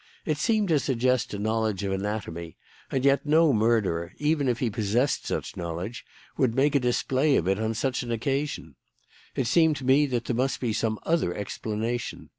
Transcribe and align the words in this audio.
It 0.25 0.39
seemed 0.39 0.67
to 0.69 0.79
suggest 0.79 1.31
a 1.35 1.37
knowledge 1.37 1.83
of 1.83 1.91
anatomy, 1.91 2.57
and 2.89 3.05
yet 3.05 3.23
no 3.23 3.53
murderer, 3.53 4.13
even 4.17 4.47
if 4.49 4.57
he 4.57 4.71
possessed 4.71 5.27
such 5.27 5.55
knowledge, 5.55 6.03
would 6.37 6.55
make 6.55 6.73
a 6.73 6.79
display 6.79 7.35
of 7.35 7.47
it 7.47 7.59
on 7.59 7.75
such 7.75 8.01
an 8.01 8.11
occasion. 8.11 8.73
It 9.35 9.45
seemed 9.45 9.75
to 9.75 9.85
me 9.85 10.07
that 10.07 10.25
there 10.25 10.35
must 10.35 10.59
be 10.59 10.73
some 10.73 10.97
other 11.03 11.35
explanation. 11.35 12.29